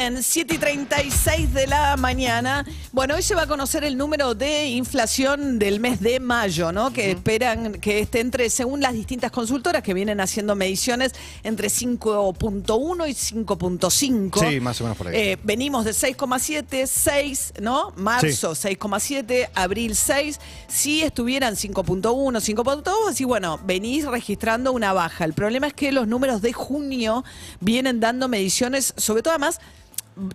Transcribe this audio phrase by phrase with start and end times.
[0.00, 2.64] En 7 y 36 de la mañana.
[2.92, 6.92] Bueno, hoy se va a conocer el número de inflación del mes de mayo, ¿no?
[6.92, 13.08] Que esperan que esté entre, según las distintas consultoras que vienen haciendo mediciones, entre 5.1
[13.08, 14.48] y 5.5.
[14.48, 15.16] Sí, más o menos por ahí.
[15.16, 17.92] Eh, venimos de 6,7, 6, ¿no?
[17.96, 20.38] Marzo 6,7, abril 6.
[20.68, 25.24] Si estuvieran 5.1, 5.2, así bueno, venís registrando una baja.
[25.24, 27.24] El problema es que los números de junio
[27.58, 29.58] vienen dando mediciones, sobre todo además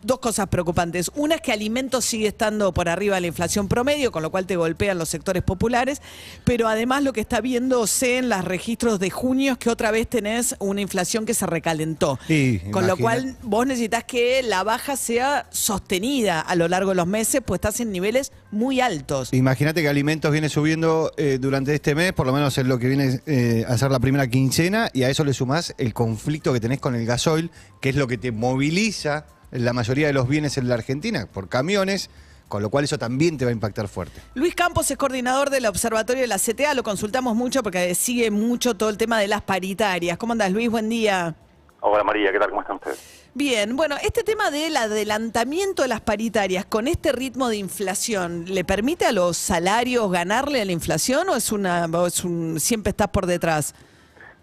[0.04, 1.12] dos cosas preocupantes.
[1.16, 4.46] Una es que alimentos sigue estando por arriba de la inflación promedio, con lo cual
[4.46, 6.02] te golpean los sectores populares,
[6.44, 10.08] pero además lo que está viéndose en los registros de junio es que otra vez
[10.08, 12.20] tenés una inflación que se recalentó.
[12.28, 16.96] Sí, con lo cual vos necesitas que la baja sea sostenida a lo largo de
[16.96, 19.34] los meses, pues estás en niveles muy altos.
[19.34, 22.88] Imagínate que alimentos viene subiendo eh, durante este mes, por lo menos es lo que
[22.88, 26.60] viene eh, a ser la primera quincena, y a eso le sumás el conflicto que
[26.60, 30.58] tenés con el gasoil, que es lo que te moviliza la mayoría de los bienes
[30.58, 32.10] en la Argentina por camiones,
[32.48, 34.22] con lo cual eso también te va a impactar fuerte.
[34.34, 38.76] Luis Campos es coordinador del Observatorio de la CTA, lo consultamos mucho porque sigue mucho
[38.76, 40.18] todo el tema de las paritarias.
[40.18, 40.70] ¿Cómo andás, Luis?
[40.70, 41.36] Buen día.
[41.82, 42.50] Hola María, ¿qué tal?
[42.50, 43.30] ¿Cómo están ustedes?
[43.36, 48.64] Bien, bueno, este tema del adelantamiento de las paritarias con este ritmo de inflación, ¿le
[48.64, 52.92] permite a los salarios ganarle a la inflación o es una o es un siempre
[52.92, 53.74] estás por detrás?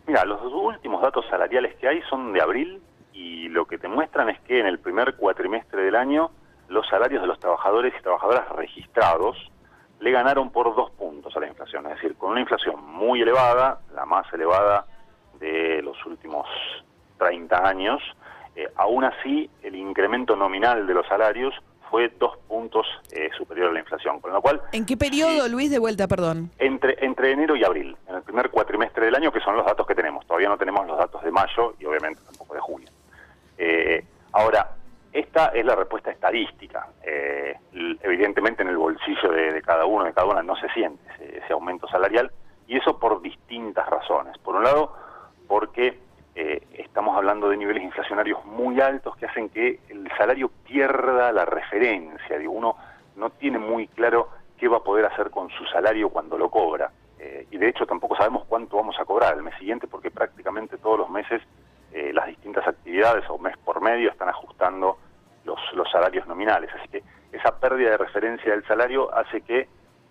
[0.06, 2.82] Mira, los últimos datos salariales que hay son de abril
[3.20, 6.30] y lo que te muestran es que en el primer cuatrimestre del año
[6.68, 9.36] los salarios de los trabajadores y trabajadoras registrados
[10.00, 13.80] le ganaron por dos puntos a la inflación, es decir, con una inflación muy elevada,
[13.94, 14.86] la más elevada
[15.38, 16.46] de los últimos
[17.18, 18.00] 30 años,
[18.56, 21.54] eh, aún así el incremento nominal de los salarios
[21.90, 25.70] fue dos puntos eh, superior a la inflación, con lo cual ¿En qué periodo, Luis,
[25.70, 26.50] de vuelta, perdón?
[26.58, 29.86] Entre, entre enero y abril, en el primer cuatrimestre del año, que son los datos
[29.86, 30.24] que tenemos.
[30.26, 32.88] Todavía no tenemos los datos de mayo y obviamente tampoco de junio.
[33.62, 34.70] Eh, ahora,
[35.12, 36.88] esta es la respuesta estadística.
[37.02, 37.54] Eh,
[38.02, 41.86] evidentemente en el bolsillo de, cada uno, de cada una, no se siente ese, aumento
[41.88, 42.30] salarial
[42.66, 44.38] y eso por distintas razones.
[44.38, 44.94] Por un lado,
[45.46, 45.98] porque
[46.34, 51.44] eh, estamos hablando de niveles inflacionarios muy altos que hacen que el salario pierda la
[51.44, 52.38] referencia.
[52.38, 52.76] Digo, uno
[53.16, 56.90] no tiene muy claro qué va a poder hacer con su salario cuando lo cobra.
[57.18, 60.78] Eh, y de hecho tampoco sabemos cuánto vamos a cobrar el mes siguiente porque prácticamente
[60.78, 61.42] todos los meses
[63.28, 64.98] o mes por medio están ajustando
[65.44, 66.70] los, los salarios nominales.
[66.78, 67.02] Así que
[67.32, 69.68] esa pérdida de referencia del salario hace que,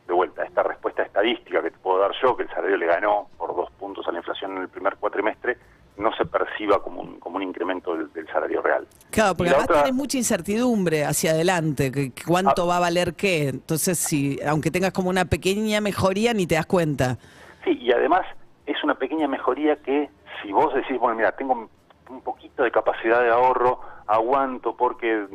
[0.07, 3.27] de vuelta, esta respuesta estadística que te puedo dar yo, que el salario le ganó
[3.37, 5.57] por dos puntos a la inflación en el primer cuatrimestre,
[5.97, 8.87] no se perciba como un, como un incremento del, del salario real.
[9.11, 13.13] Claro, porque además otra- tenés mucha incertidumbre hacia adelante, que, que cuánto va a valer
[13.15, 13.49] qué.
[13.49, 17.17] Entonces, si aunque tengas como una pequeña mejoría, ni te das cuenta.
[17.65, 18.21] Sí, y además
[18.65, 20.09] es una pequeña mejoría que
[20.41, 21.69] si vos decís, bueno, mira, tengo
[22.09, 25.27] un- poquito de capacidad de ahorro, aguanto porque,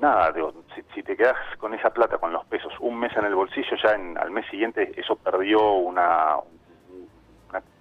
[0.00, 3.24] nada, digo, si, si te quedas con esa plata, con los pesos, un mes en
[3.24, 6.36] el bolsillo, ya en, al mes siguiente eso perdió una,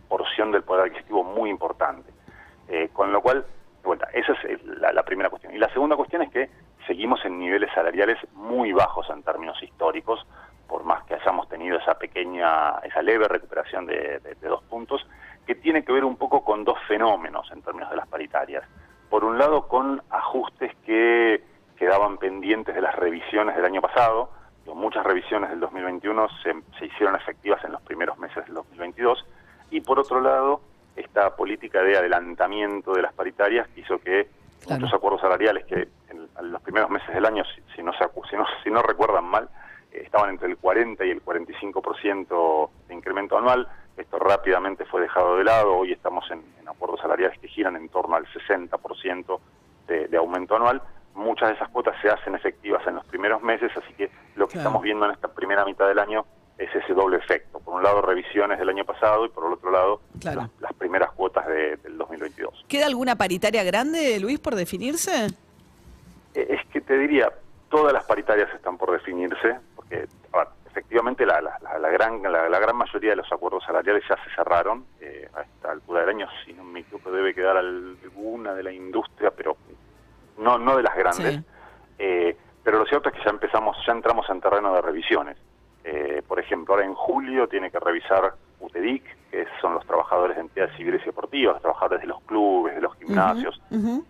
[0.07, 2.11] porción del poder adquisitivo muy importante.
[2.67, 5.53] Eh, con lo cual, de vuelta, esa es la, la primera cuestión.
[5.53, 6.49] Y la segunda cuestión es que
[6.87, 10.25] seguimos en niveles salariales muy bajos en términos históricos,
[10.67, 15.05] por más que hayamos tenido esa pequeña, esa leve recuperación de, de- de dos puntos,
[15.45, 18.63] que tiene que ver un poco con dos fenómenos en términos de las paritarias.
[19.09, 21.43] Por un lado, con ajustes que
[21.77, 24.31] quedaban pendientes de las revisiones del año pasado,
[24.73, 29.23] muchas revisiones del 2021 se, se hicieron efectivas en los primeros meses del 2022,
[29.69, 30.61] y por otro lado,
[30.95, 34.27] esta política de adelantamiento de las paritarias que hizo que
[34.65, 34.81] Claro.
[34.81, 38.03] muchos acuerdos salariales que en, en los primeros meses del año, si, si no, se
[38.27, 39.47] si, no, si no recuerdan mal,
[40.03, 43.67] estaban entre el 40 y el 45% de incremento anual.
[43.97, 45.75] Esto rápidamente fue dejado de lado.
[45.77, 49.39] Hoy estamos en, en acuerdos salariales que giran en torno al 60%
[49.87, 50.81] de, de aumento anual.
[51.13, 54.53] Muchas de esas cuotas se hacen efectivas en los primeros meses, así que lo que
[54.53, 54.67] Claro.
[54.69, 56.25] estamos viendo en esta primera mitad del año
[56.57, 57.59] es ese doble efecto.
[57.59, 60.41] Por un lado, revisiones del año pasado y por el otro lado, Claro.
[60.41, 62.65] las, las primeras cuotas de- del 2022.
[62.67, 65.27] ¿Queda alguna paritaria grande, Luis, por definirse?
[66.33, 67.31] Eh, Es que te diría,
[67.69, 69.57] todas las paritarias están por definirse,
[70.31, 74.15] porque efectivamente la, la- la- la gran, la, gran mayoría de los acuerdos salariales ya
[74.23, 78.53] se cerraron eh, a esta altura del año, si no me equivoco debe quedar alguna
[78.53, 79.55] de la industria, pero
[80.37, 81.35] no, no de las grandes.
[81.35, 81.43] Sí.
[81.99, 85.37] Eh, pero lo cierto es que ya empezamos, ya entramos en terreno de revisiones.
[85.83, 90.41] Eh, por ejemplo, ahora en julio tiene que revisar UTEDIC, que son los trabajadores de
[90.41, 93.61] entidades civiles y deportivas, los trabajadores de los clubes, de los gimnasios,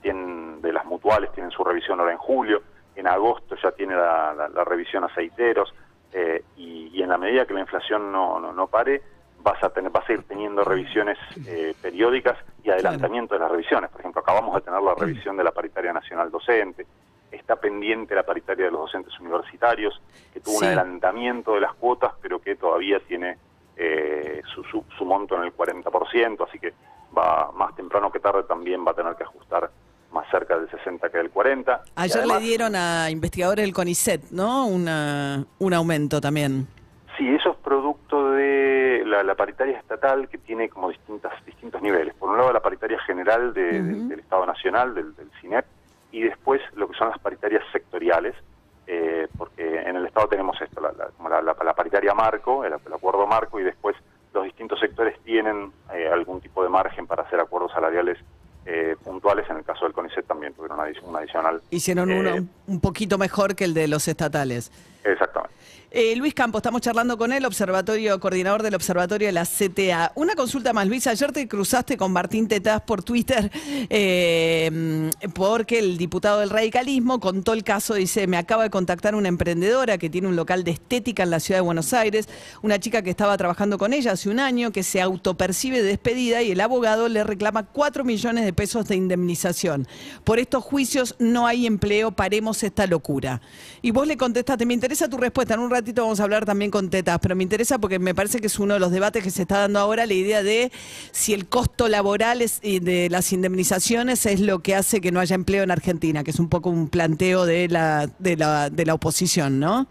[0.02, 2.62] tienen de las mutuales tienen su revisión ahora en julio,
[2.96, 5.74] en agosto ya tiene la, la- la revisión aceiteros,
[6.14, 9.02] eh, y, y en la medida que la inflación no, no, no pare,
[9.40, 13.90] vas a tener, vas a ir teniendo revisiones eh, periódicas y adelantamiento de las revisiones.
[13.92, 16.88] Por ejemplo, acabamos de tener la revisión de la paritaria nacional docente,
[17.32, 20.02] está pendiente la paritaria de los docentes universitarios,
[20.34, 20.60] que tuvo Sí.
[20.62, 23.38] un adelantamiento de las cuotas, pero que todavía tiene
[23.78, 26.74] eh, su, su- su monto en el 40%, así que
[27.16, 29.70] va más temprano que tarde también va a tener que ajustar
[30.16, 31.82] más cerca del 60 que del 40.
[31.86, 34.66] Y Ayer además- le dieron a investigadores del CONICET, ¿no?
[34.66, 36.68] Una, un aumento también.
[37.18, 42.14] Sí, eso es producto de la, la paritaria estatal que tiene como distintas, distintos niveles.
[42.16, 45.66] Por un lado la paritaria general de- del Estado Nacional, del, del CINEP,
[46.12, 48.36] y después lo que son las paritarias sectoriales,
[48.88, 52.74] eh, porque en el Estado tenemos esto, la, la- la, la- la paritaria marco, el,
[52.74, 53.96] el acuerdo marco, y después
[54.34, 58.18] los distintos sectores tienen eh, algún tipo de margen para hacer acuerdos salariales
[58.66, 59.48] eh, puntuales.
[59.50, 61.62] En el caso del CONICET también tuvieron una, adi- un adicional.
[61.70, 64.72] Hicieron eh, uno un poquito mejor que el de los estatales.
[65.04, 65.45] Exactamente.
[65.98, 70.12] Eh, Luis Campos, estamos charlando con él, observatorio, coordinador del observatorio de la CTA.
[70.16, 71.08] Una consulta más, Luis.
[71.08, 73.50] Ayer te cruzaste con Martín Tetaz por Twitter
[73.90, 79.30] eh, porque el diputado del radicalismo contó el caso, dice, me acaba de contactar una
[79.30, 82.28] emprendedora que tiene un local de estética en la ciudad de Buenos Aires,
[82.62, 86.52] una chica que estaba trabajando con ella hace un año, que se autopercibe despedida y
[86.52, 89.88] el abogado le reclama 4 millones de pesos de indemnización.
[90.26, 93.40] Por estos juicios no hay empleo, paremos esta locura.
[93.82, 96.72] Y vos le contestaste, me interesa tu respuesta, en un ratito vamos a hablar también
[96.72, 99.30] con Tetas, pero me interesa porque me parece que es uno de los debates que
[99.30, 100.72] se está dando ahora, la idea de
[101.12, 105.64] si el costo laboral de las indemnizaciones es lo que hace que no haya empleo
[105.64, 109.60] en Argentina, que es un poco un planteo de la, de la, de la oposición,
[109.60, 109.88] ¿no?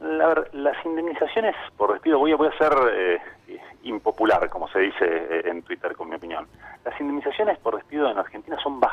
[0.00, 3.18] La las indemnizaciones por despido, voy a, voy a ser eh,
[3.84, 6.46] impopular, como se dice eh, en Twitter con mi opinión.
[6.84, 8.91] Las indemnizaciones por despido en Argentina son bajas.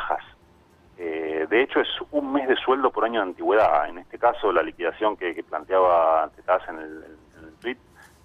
[1.70, 3.88] Hecho, es un mes de sueldo por año de antigüedad.
[3.88, 7.04] En este caso, la liquidación que, que planteaba Tetaz en el,
[7.38, 7.78] en el tweet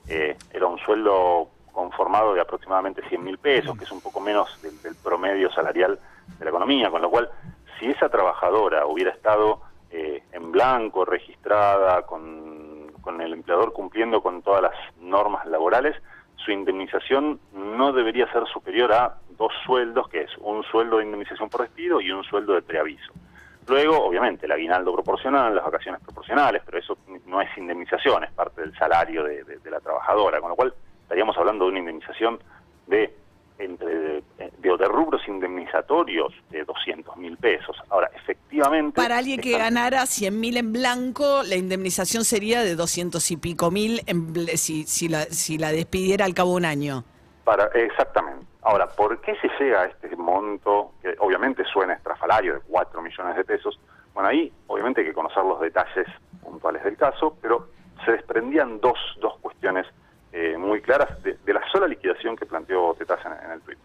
[0.09, 4.63] eh, era un sueldo conformado de aproximadamente 100 mil pesos, que es un poco menos
[4.63, 5.99] del, del promedio salarial
[6.39, 7.29] de la economía, con lo cual,
[7.79, 9.61] si esa trabajadora hubiera estado
[9.91, 15.95] eh, en blanco, registrada, con, con el empleador cumpliendo con todas las normas laborales,
[16.37, 21.51] su indemnización no debería ser superior a dos sueldos, que es un sueldo de indemnización
[21.51, 23.13] por despido y un sueldo de preaviso.
[23.67, 28.61] Luego, obviamente, el aguinaldo proporcional, las vacaciones proporcionales, pero eso no es indemnización, es parte
[28.61, 32.39] del salario de, de- de la trabajadora, con lo cual estaríamos hablando de una indemnización
[32.87, 33.15] de
[33.57, 37.77] entre de, rubros indemnizatorios de 200 mil pesos.
[37.89, 39.01] Ahora, efectivamente...
[39.01, 43.37] Para alguien que están- ganara 100 mil en blanco, la indemnización sería de 200 y
[43.37, 47.05] pico mil en si, si, la, si la despidiera al cabo de un año.
[47.45, 48.45] Para, exactamente.
[48.63, 51.93] Ahora, ¿por qué se llega a este monto que obviamente suena
[52.35, 53.81] estrafalario de 4 millones de pesos?
[54.13, 56.07] Bueno, ahí obviamente hay que conocer los detalles
[56.43, 57.69] puntuales del caso, pero
[58.05, 59.87] se desprendían dos, dos cuestiones
[60.33, 63.79] eh, muy claras de, de la sola liquidación que planteó Tetaz en, en el tuit.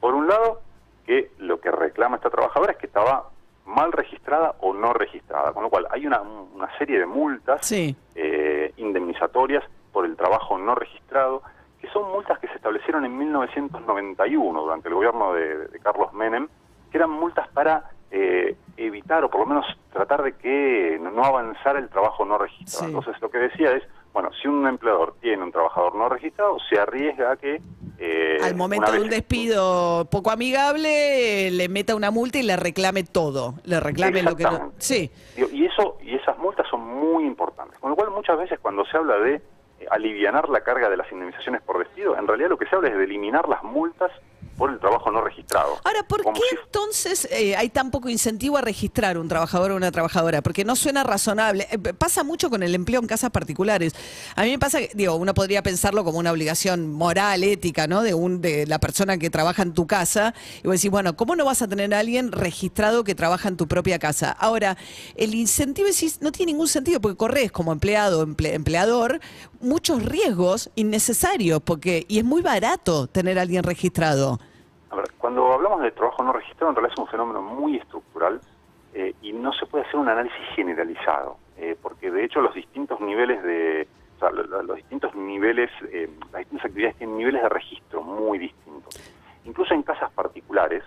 [0.00, 0.60] Por un lado,
[1.04, 3.30] que lo que reclama esta trabajadora es que estaba
[3.64, 7.96] mal registrada o no registrada, con lo cual hay una, una serie de multas Sí.
[8.14, 11.42] eh, indemnizatorias por el trabajo no registrado,
[11.80, 16.48] que son multas que se establecieron en 1991 durante el gobierno de, de Carlos Menem,
[16.90, 21.78] que eran multas para eh, evitar o por lo menos tratar de que no avanzara
[21.78, 22.86] el trabajo no registrado.
[22.86, 22.94] Sí.
[22.94, 23.82] Entonces lo que decía es,
[24.12, 27.60] bueno, si un empleador tiene un trabajador no registrado, se arriesga a que...
[27.98, 33.04] eh, Al momento de un despido poco amigable, le meta una multa y le reclame
[33.04, 33.54] todo.
[33.64, 34.72] Le reclame lo que no.
[34.78, 35.10] Sí.
[35.36, 37.78] Y eso y esas multas son muy importantes.
[37.78, 41.10] Con lo cual muchas veces cuando se habla de eh, alivianar la carga de las
[41.12, 44.10] indemnizaciones por despido, en realidad lo que se habla es de eliminar las multas
[44.56, 45.76] por el trabajo no registrado.
[45.84, 49.76] Ahora, ¿por qué si- entonces eh, hay tan poco incentivo a registrar un trabajador o
[49.76, 50.42] una trabajadora?
[50.42, 51.66] Porque no suena razonable.
[51.70, 53.92] Eh, pasa mucho con el empleo en casas particulares.
[54.34, 58.02] A mí me pasa que, digo, uno podría pensarlo como una obligación moral, ética, ¿no?
[58.02, 60.34] De, un, de la persona que trabaja en tu casa.
[60.62, 63.56] Y vos decís, bueno, ¿cómo no vas a tener a alguien registrado que trabaja en
[63.56, 64.30] tu propia casa?
[64.32, 64.76] Ahora,
[65.16, 65.88] el incentivo
[66.20, 69.20] no tiene ningún sentido porque corres como empleado, emple- empleador,
[69.60, 74.40] muchos riesgos innecesarios porque y es muy barato tener a alguien registrado.
[75.26, 78.40] Cuando hablamos de trabajo no registrado, en realidad es un fenómeno muy estructural
[78.94, 83.00] eh, y no se puede hacer un análisis generalizado, eh, porque de hecho los distintos
[83.00, 87.42] niveles de, o sea, lo- lo- los distintos niveles, eh, las distintas actividades tienen niveles
[87.42, 88.94] de registro muy distintos.
[89.44, 90.84] Incluso en casas particulares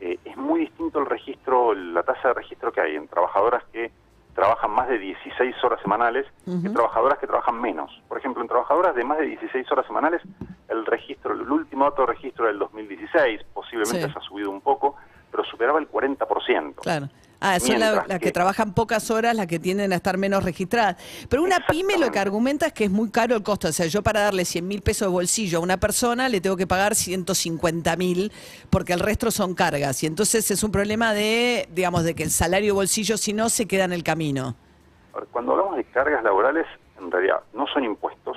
[0.00, 3.92] es muy distinto el registro, la tasa de registro que hay en trabajadoras que
[4.34, 8.02] trabajan más de 16 horas semanales que trabajadoras que trabajan menos.
[8.08, 10.20] Por ejemplo, en trabajadoras de más de 16 horas semanales,
[10.68, 14.12] el registro, el último de registro del 2016, posiblemente Sí.
[14.12, 14.96] se ha subido un poco,
[15.30, 16.82] pero superaba el 40%.
[16.82, 17.08] Claro.
[17.38, 20.42] Ah, son la- Mientras las que trabajan pocas horas, las que tienden a estar menos
[20.42, 20.96] registradas.
[21.28, 23.68] Pero una pyme lo que argumenta es que es muy caro el costo.
[23.68, 26.56] O sea, yo para darle 100 mil pesos de bolsillo a una persona le tengo
[26.56, 28.32] que pagar 150 mil
[28.70, 30.02] porque el resto son cargas.
[30.02, 33.66] Y entonces es un problema de, digamos, de que el salario bolsillo si no se
[33.68, 34.56] queda en el camino.
[35.30, 36.66] Cuando hablamos de cargas laborales,
[36.98, 38.36] en realidad no son impuestos,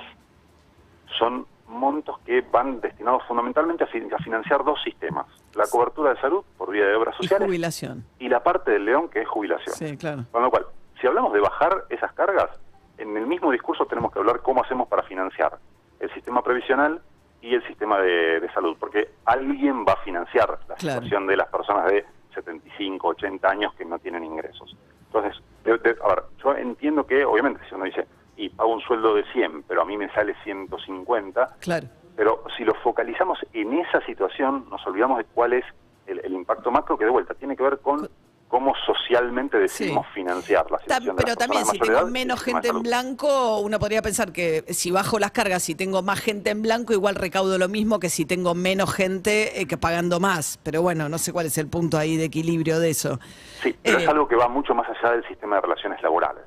[1.18, 5.26] son montos que van destinados fundamentalmente a, fi- a financiar dos sistemas.
[5.54, 8.04] La cobertura de salud por vía de obras Y sociales jubilación.
[8.18, 9.74] y la parte del león que es jubilación.
[9.74, 10.24] Sí, claro.
[10.30, 10.66] Con lo cual,
[11.00, 12.50] si hablamos de bajar esas cargas,
[12.98, 15.58] en el mismo discurso tenemos que hablar cómo hacemos para financiar
[16.00, 17.00] el sistema previsional
[17.40, 21.00] y el sistema de, de salud, porque alguien va a financiar la Claro.
[21.02, 24.76] situación de las personas de 75, 80 años que no tienen ingresos.
[25.06, 28.06] Entonces, de- de- a ver, yo entiendo que, obviamente, si uno dice,
[28.40, 31.86] y pago un sueldo de 100, pero a mí me sale 150, Claro.
[32.16, 35.64] pero si lo focalizamos en esa situación, nos olvidamos de cuál es
[36.06, 38.08] el, el impacto macro, que de vuelta tiene que ver con
[38.50, 40.12] cómo socialmente decidimos Sí.
[40.14, 43.60] financiar la Ta- situación de Pero las también, si tengo edad menos gente en blanco,
[43.60, 47.14] uno podría pensar que si bajo las cargas, si tengo más gente en blanco, igual
[47.14, 50.58] recaudo lo mismo que si tengo menos gente eh, que pagando más.
[50.64, 53.20] Pero bueno, no sé cuál es el punto ahí de equilibrio de eso.
[53.62, 56.42] Sí, pero Eh, es algo que va mucho más allá del sistema de relaciones laborales.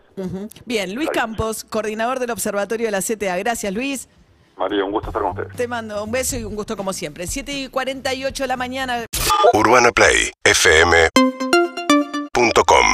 [0.66, 1.10] Bien, Luis.
[1.10, 3.38] Campos, coordinador del Observatorio de la CTA.
[3.38, 4.10] Gracias, Luis.
[4.58, 5.56] María, un gusto estar con ustedes.
[5.56, 7.26] Te mando un beso y un gusto como siempre.
[7.28, 9.06] 7 y 48 de la mañana.
[9.54, 11.63] Urbana Play fm.com
[12.44, 12.93] radiocomunidad.com.